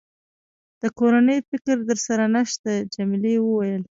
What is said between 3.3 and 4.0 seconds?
وويل:.